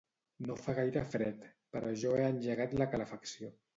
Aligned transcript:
No 0.45 0.55
fa 0.61 0.73
gaire 0.77 1.03
fred 1.11 1.45
però 1.75 1.91
jo 2.05 2.17
he 2.23 2.25
engegat 2.31 2.75
la 2.81 2.89
calefacció 2.95 3.53